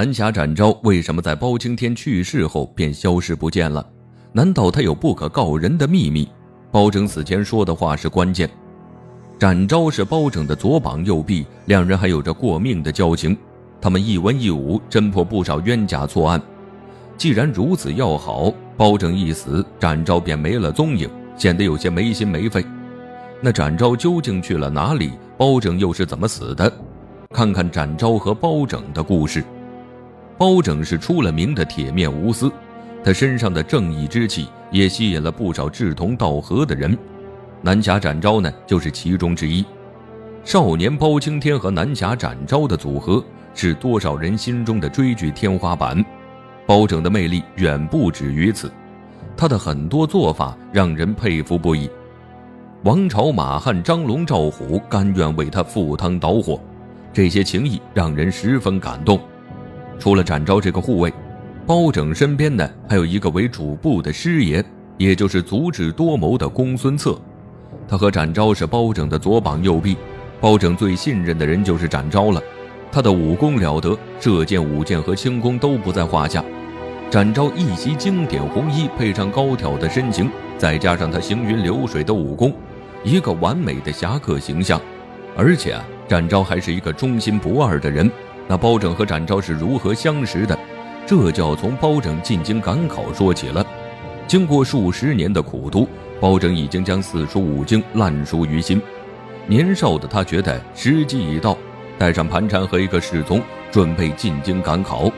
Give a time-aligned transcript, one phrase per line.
[0.00, 3.86] 南侠展昭为什么在包青天去世后便消失不见了？
[4.32, 6.26] 难道他有不可告人的秘密？
[6.70, 8.48] 包拯死前说的话是关键。
[9.38, 13.36] 展昭是包拯的左膀右臂，两人还有着过命的交情。
[13.78, 16.40] 他们一文一武，侦破不少冤假错案。
[17.18, 22.64] 既然如此要好，包拯一死，展昭便没了踪影，显得有些没心没肺。
[23.42, 25.10] 那展昭究竟去了哪里？
[25.36, 26.72] 包拯又是怎么死的？
[27.34, 29.44] 看看展昭和包拯的故事。
[30.40, 32.50] 包拯是出了名的铁面无私，
[33.04, 36.96] 他身上的正义之气也吸引了不少志同道合的人。
[37.60, 39.62] 南侠展昭呢，就是其中之一。
[40.42, 43.22] 少年包青天和南侠展昭的组合，
[43.52, 46.02] 是多少人心中的追剧天花板。
[46.66, 48.72] 包拯的魅力远不止于此，
[49.36, 51.90] 他的很多做法让人佩服不已。
[52.84, 56.58] 王朝、马汉、张龙、赵虎甘愿为他赴汤蹈火，
[57.12, 59.20] 这些情谊让人十分感动。
[60.00, 61.12] 除了展昭这个护卫，
[61.66, 64.64] 包拯身边呢还有一个为主簿的师爷，
[64.96, 67.20] 也就是足智多谋的公孙策。
[67.86, 69.98] 他和展昭是包拯的左膀右臂，
[70.40, 72.42] 包拯最信任的人就是展昭了。
[72.90, 76.42] 他的武功了得，射箭、舞剑和轻功都不在话下。
[77.10, 82.54] 展昭一袭经典红衣，配上高挑的身形，再加上他行云流水的武功，
[83.04, 84.80] 一个完美的侠客形象。
[85.36, 88.10] 而且啊，展昭还是一个忠心不二的人。
[88.50, 90.58] 那包拯和展昭是如何相识的？
[91.06, 93.64] 这就要从包拯进京赶考说起了。
[94.26, 95.86] 经过数十年的苦读，
[96.18, 98.82] 包拯已经将四书五经烂熟于心。
[99.46, 101.56] 年少的他觉得时机已到，
[101.96, 103.40] 带上盘缠和一个侍从，
[103.70, 105.08] 准备进京赶考。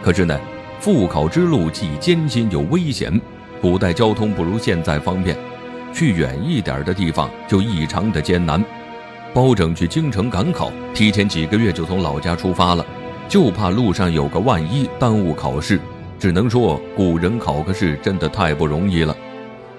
[0.00, 0.38] 可是呢，
[0.78, 3.20] 赴考之路既艰辛又危险。
[3.60, 5.36] 古代交通不如现在方便，
[5.92, 8.64] 去远一点的地方就异常的艰难。
[9.32, 12.84] 包拯去京城赶考，提前几个月就从老家出发了，
[13.28, 15.80] 就怕路上有个万一耽误考试。
[16.18, 19.16] 只能说古人考个试真的太不容易了，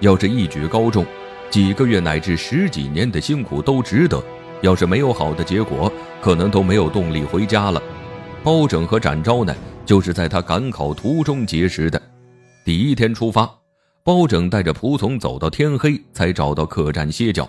[0.00, 1.06] 要是一举高中，
[1.50, 4.22] 几个月乃至十几年的辛苦都值得。
[4.62, 7.82] 要是没有好的结果，可能都没有动力回家了。
[8.42, 9.54] 包拯和展昭呢，
[9.84, 12.00] 就是在他赶考途中结识的。
[12.64, 13.48] 第一天出发，
[14.02, 17.48] 包拯带着仆从走到天黑，才找到客栈歇脚。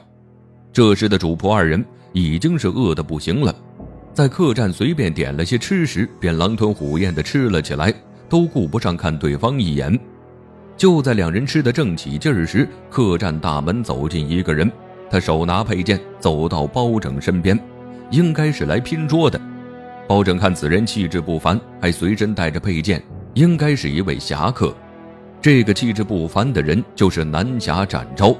[0.74, 3.56] 这时的主仆二人已经是饿得不行了，
[4.12, 7.94] 在客栈随便点了些吃食，便狼吞虎咽地吃了起来，
[8.28, 9.98] 都顾不上看对方一眼。
[10.76, 14.70] 就在两人吃得正起劲时，客栈大门走进一个人，
[15.12, 17.58] 他手拿佩剑走到包拯身边，
[18.10, 19.40] 应该是来拼桌的。
[20.08, 23.00] 包拯看此人气质不凡，还随身带着佩剑，
[23.36, 24.76] 应该是一位侠客。
[25.40, 28.36] 这个气质不凡的人就是南侠展昭。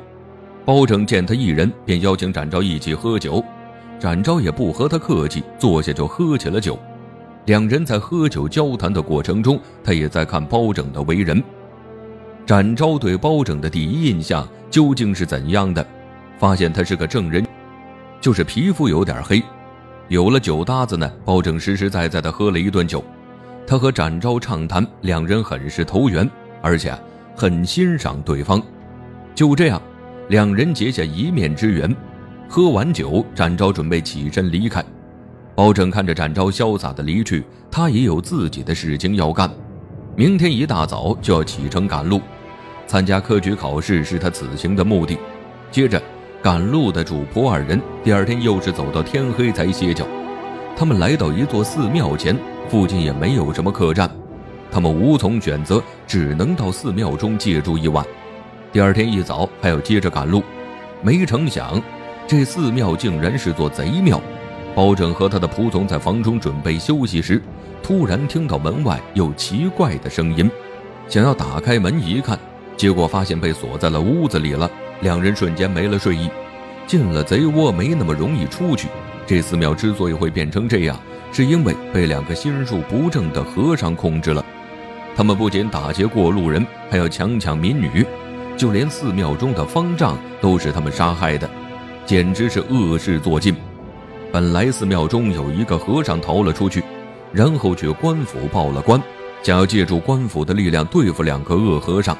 [0.66, 3.44] 包拯见他一人，便邀请展昭一起喝酒。
[4.00, 6.78] 展昭也不和他客气，坐下就喝起了酒。
[7.46, 11.44] 两人在喝酒交谈的过程中，他也在看包拯的为人。
[12.46, 15.86] 展昭对包拯的第一印象究竟是怎样的？
[16.38, 17.46] 发现他是个正人，
[18.22, 19.42] 就是皮肤有点黑。
[20.10, 23.04] 有了酒搭子呢，包拯实实在在的喝了一顿酒。
[23.66, 26.30] 他和展昭畅谈，两人很是投缘，
[26.62, 26.94] 而且
[27.36, 28.62] 很欣赏对方。
[29.36, 29.82] 就这样。
[30.30, 31.94] 两人结下一面之缘，
[32.48, 34.84] 喝完酒，展昭准备起身离开。
[35.54, 39.50] 包拯看着展昭潇洒的离去，他也有自己的事情要干。
[40.16, 42.22] 明天一大早就要启程赶路，
[42.88, 45.18] 参加科举考试是他此行的目的。
[45.70, 46.02] 接着，
[46.42, 50.08] 赶路的主仆二人第二天又是走到天黑才歇脚。
[50.76, 52.36] 他们来到一座寺庙前，
[52.70, 54.10] 附近也没有什么客栈，
[54.72, 58.04] 他们无从选择，只能到寺庙中借住一晚。
[58.74, 60.42] 第二天一早还要接着赶路，
[61.04, 61.80] 没成想，
[62.28, 64.20] 这寺庙竟然是座贼庙。
[64.74, 67.40] 包拯和他的仆从在房中准备休息时，
[67.84, 70.50] 突然听到门外有奇怪的声音，
[71.08, 72.36] 想要打开门一看，
[72.76, 74.68] 结果发现被锁在了屋子里了。
[75.02, 76.28] 两人瞬间没了睡意，
[76.88, 78.88] 进了贼窝没那么容易出去。
[79.28, 81.00] 这寺庙之所以会变成这样，
[81.32, 84.44] 是因为被两个心术不正的和尚控制了。
[85.16, 88.04] 他们不仅打劫过路人，还要强抢民女。
[88.56, 91.50] 就连寺庙中的方丈都是他们杀害的，
[92.06, 93.56] 简直是恶事做尽。
[94.32, 96.84] 本来寺庙中有一个和尚逃了出去，
[97.32, 99.02] 然后去官府报了官，
[99.42, 102.18] 想要借助官府的力量对付两个恶和尚。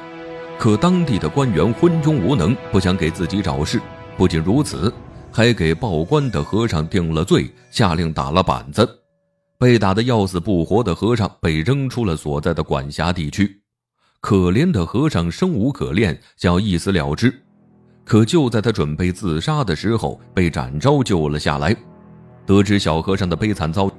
[0.58, 3.80] 可当地的官员昏庸无能，不想给自己找事。
[4.16, 4.92] 不仅如此，
[5.32, 8.88] 还给报官的和尚定了罪，下令打了板子。
[9.58, 13.60] 被打得要死不活的和尚被扔出了所在的管辖地区。
[14.24, 17.30] 可怜的和尚生无可恋，想要一死了之，
[18.06, 21.76] 可就在他准备自杀的时候，被展昭救了下来。
[22.46, 23.90] 得知小和尚的悲惨遭遇，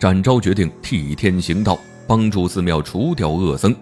[0.00, 1.78] 展昭决定替天行道，
[2.08, 3.72] 帮助寺庙除掉恶僧。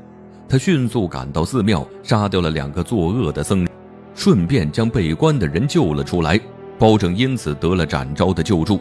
[0.46, 3.68] 他迅速赶到寺庙，杀掉了两个作恶的僧人，
[4.14, 6.38] 顺便将被关的人救了出来。
[6.78, 8.80] 包拯因此得了展昭的救助，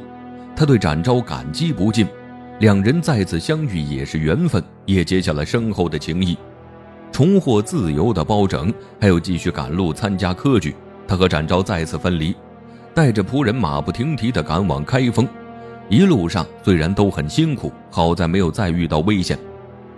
[0.53, 2.05] 他对展昭感激不尽。
[2.59, 6.37] 两人再次相遇也是缘分，也结下了深厚的情谊。
[7.11, 10.75] 重获自由的包拯还有继续赶路参加科举，
[11.07, 12.35] 他和展昭再次分离，
[12.93, 15.27] 带着仆人马不停蹄地赶往开封。
[15.89, 19.37] 一路上虽然都很辛苦，好在没有再遇到危险。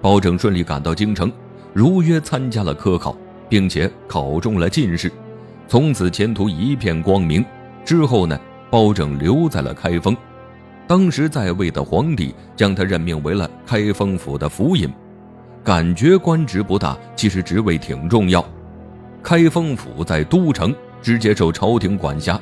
[0.01, 1.31] 包拯顺利赶到京城。
[1.73, 3.15] 如约参加了科考，
[3.47, 5.09] 并且考中了进士，
[5.67, 7.45] 从此前途一片光明。
[7.85, 8.37] 之后呢，
[8.69, 10.15] 包拯留在了开封，
[10.85, 14.91] 当时在位的皇帝将他任命为了开封府的府尹，
[15.63, 18.43] 感觉官职不大，其实职位挺重要。
[19.21, 20.73] 开封府在都城，
[21.03, 22.39] 直接受朝廷管辖，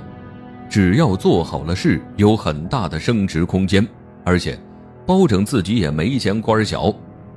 [0.69, 3.85] 只要做好了事，有很大的升职空间。
[4.23, 4.57] 而且，
[5.05, 6.93] 包拯自己也没嫌官小。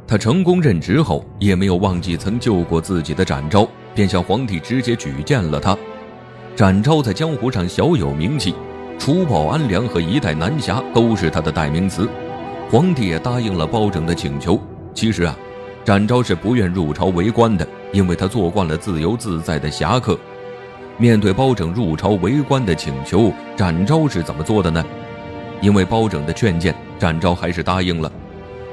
[0.06, 5.76] 他成功任职后，也没有忘记曾救过自己的展昭，便向皇帝直接举荐了他。
[6.54, 8.54] 展昭在江湖上小有名气，
[9.00, 12.08] 除暴安良和一代南侠都是他的代名词。
[12.70, 14.60] 皇帝也答应了包拯的请求。
[14.94, 15.36] 其实啊，
[15.84, 20.16] 展昭是不愿入朝为官的，因为他做惯了自由自在的侠客。
[20.96, 24.84] 面对包拯入朝为官的请求，展昭是怎么做的呢？
[25.60, 28.10] 因为包拯的劝谏，展昭还是答应了。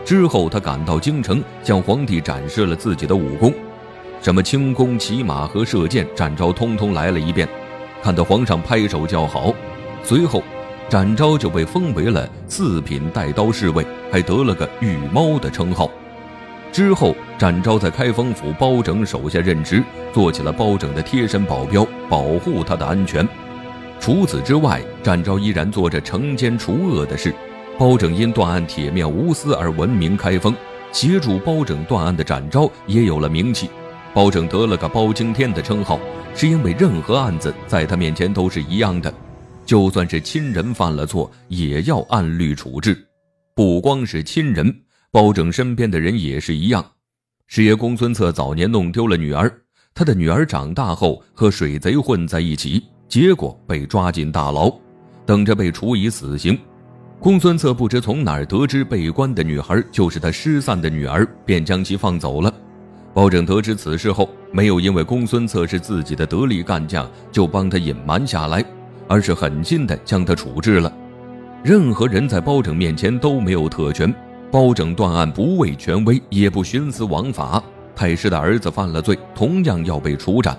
[0.06, 3.52] 之后，他赶到京城，向皇帝展示了自己的武功，
[4.22, 7.50] 什么轻功、骑马和射箭，展昭通通来了一遍，
[8.04, 9.52] 看得皇上拍手叫好。
[10.04, 10.44] 随后，
[10.88, 15.90] 展昭就被封为了四品带刀侍卫，还得了个“御猫”的称号。
[16.72, 19.84] 之后，展昭在开封府包拯手下任职，
[20.14, 23.28] 做起了包拯的贴身保镖，保护他的安全。
[24.00, 27.34] 除此之外，展昭依然做着惩奸除恶的事。
[27.78, 30.54] 包拯因断案铁面无私而闻名开封，
[30.92, 33.70] 协助包拯断案的展昭也有了名气。
[34.14, 36.00] 包拯得了个包青天的称号，
[36.36, 39.14] 是因为任何案子在他面前都是一样的，
[39.66, 42.98] 就算是亲人犯了错，也要按律处置。
[43.54, 44.74] 不光是亲人，
[45.12, 46.86] 包拯身边的人也是一样。
[47.48, 49.52] 师爷公孙策早年弄丢了女儿，
[49.94, 54.72] 他的女儿长大后和水贼混在一起，结果被抓进大牢，
[55.26, 56.58] 等着被处以死刑。
[57.20, 62.54] 公孙策不知从哪儿得知被关的女孩就是他失散的女儿，便将其放走了。
[63.12, 68.64] 包拯得知此事后，没有因为公孙策是自己的得力干将就帮他隐瞒下来，
[69.08, 70.96] 而是狠心的将他处置了。
[71.64, 74.14] 任何人在包拯面前都没有特权，
[74.52, 77.62] 包拯断案不畏权威，也不徇私枉法。
[77.96, 80.54] 太师的儿子犯了罪，同样要被处斩；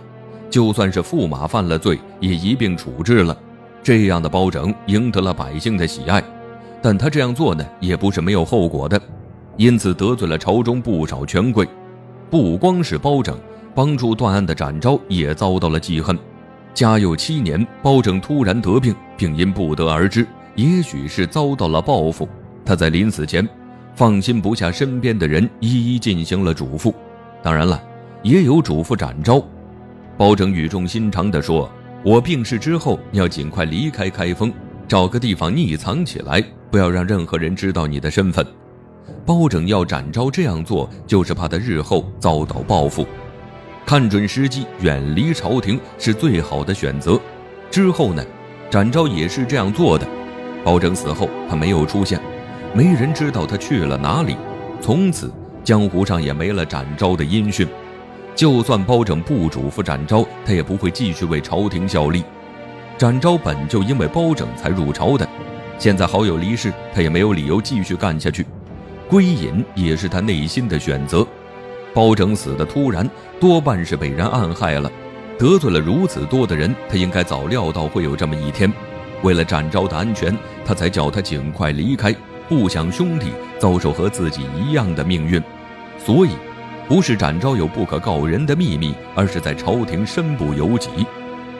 [0.49, 3.37] 就算是驸马犯了罪，也一并处置了。
[3.83, 6.23] 这样的包拯赢得了百姓的喜爱。
[6.83, 9.01] 但他这样做呢，也不是没有后果的，
[9.57, 11.67] 因此得罪了朝中不少权贵。
[12.31, 13.37] 不光是包拯，
[13.75, 16.17] 帮助断案的展昭也遭到了记恨。
[16.73, 22.29] 嘉佑七年，包拯突然得病，并因不得而知，也许是遭到了报复。
[22.65, 23.47] 他在临死前，
[24.01, 26.91] 放心不下身边的人，一一进行了嘱咐。
[27.43, 27.79] 当然了，
[28.23, 29.45] 也有嘱咐展昭。
[30.17, 31.71] 包拯语重心长地说
[32.03, 34.51] ：“我病逝之后，要尽快离开开封，
[34.89, 36.43] 找个地方匿藏起来。”
[36.73, 38.43] 不要让任何人知道你的身份。
[39.27, 43.07] 包拯要展昭这样做，就是怕他日后遭到报复。
[43.85, 47.21] 看准时机，远离朝廷是最好的选择。
[47.71, 48.25] 之后呢，
[48.71, 50.09] 展昭也是这样做的。
[50.65, 52.19] 包拯死后，他没有出现，
[52.73, 54.37] 没人知道他去了哪里。
[54.81, 55.33] 从此，
[55.65, 57.67] 江湖上也没了展昭的音讯。
[58.35, 62.25] 就算包拯不嘱咐展昭，他也不会继续为朝廷效力。
[62.97, 65.29] 展昭本就因为包拯才入朝的。
[65.79, 68.47] 现在好友离世，他也没有理由继续干下去。
[69.09, 71.27] 归隐也是他内心的选择。
[71.93, 73.09] 包拯死的突然，
[73.41, 74.91] 多半是被人暗害了，
[75.37, 78.73] 得罪了如此多的人，他应该早料到会有这么一天。
[79.23, 80.35] 为了展昭的安全，
[80.65, 82.15] 他才叫他尽快离开，
[82.51, 83.29] 不想兄弟
[83.61, 85.41] 遭受和自己一样的命运。
[85.97, 86.31] 所以，
[86.89, 90.91] 不是展昭有不可告人的秘密，而是在朝廷身不由己。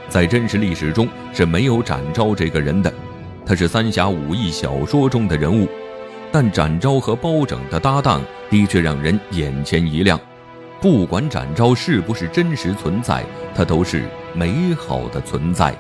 [0.09, 2.93] 在真实历史中是没有展昭这个人的。
[3.47, 5.69] 他是三侠五义小说中的人物，
[6.33, 8.21] 但展昭和包拯的搭档
[8.51, 10.19] 的确让人眼前一亮。
[10.81, 14.03] 不管展昭是不是真实存在，他都是
[14.35, 15.73] 美好的存在。